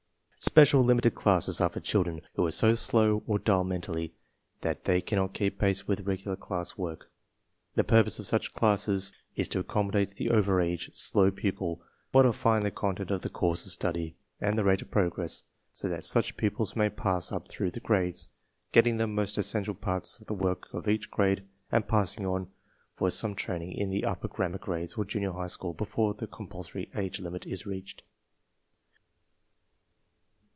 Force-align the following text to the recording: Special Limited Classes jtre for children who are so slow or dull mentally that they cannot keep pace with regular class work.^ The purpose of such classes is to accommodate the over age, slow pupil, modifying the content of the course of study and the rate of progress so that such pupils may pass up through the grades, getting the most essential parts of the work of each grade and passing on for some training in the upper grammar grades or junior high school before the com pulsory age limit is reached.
Special 0.43 0.83
Limited 0.83 1.13
Classes 1.13 1.59
jtre 1.59 1.71
for 1.71 1.79
children 1.79 2.21
who 2.33 2.43
are 2.47 2.51
so 2.51 2.73
slow 2.73 3.21
or 3.27 3.37
dull 3.37 3.63
mentally 3.63 4.15
that 4.61 4.85
they 4.85 4.99
cannot 4.99 5.35
keep 5.35 5.59
pace 5.59 5.87
with 5.87 6.01
regular 6.07 6.35
class 6.35 6.75
work.^ 6.75 7.05
The 7.75 7.83
purpose 7.83 8.17
of 8.17 8.25
such 8.25 8.51
classes 8.51 9.13
is 9.35 9.47
to 9.49 9.59
accommodate 9.59 10.15
the 10.15 10.31
over 10.31 10.59
age, 10.59 10.89
slow 10.93 11.29
pupil, 11.29 11.83
modifying 12.11 12.63
the 12.63 12.71
content 12.71 13.11
of 13.11 13.21
the 13.21 13.29
course 13.29 13.65
of 13.67 13.71
study 13.71 14.15
and 14.41 14.57
the 14.57 14.63
rate 14.63 14.81
of 14.81 14.89
progress 14.89 15.43
so 15.73 15.87
that 15.89 16.03
such 16.03 16.37
pupils 16.37 16.75
may 16.75 16.89
pass 16.89 17.31
up 17.31 17.47
through 17.47 17.69
the 17.69 17.79
grades, 17.79 18.29
getting 18.71 18.97
the 18.97 19.05
most 19.05 19.37
essential 19.37 19.75
parts 19.75 20.19
of 20.19 20.25
the 20.25 20.33
work 20.33 20.67
of 20.73 20.87
each 20.87 21.11
grade 21.11 21.45
and 21.71 21.87
passing 21.87 22.25
on 22.25 22.49
for 22.95 23.11
some 23.11 23.35
training 23.35 23.73
in 23.73 23.91
the 23.91 24.03
upper 24.03 24.27
grammar 24.27 24.57
grades 24.57 24.95
or 24.95 25.05
junior 25.05 25.33
high 25.33 25.45
school 25.47 25.73
before 25.75 26.15
the 26.15 26.25
com 26.27 26.47
pulsory 26.47 26.89
age 26.97 27.19
limit 27.19 27.45
is 27.45 27.67
reached. 27.67 28.01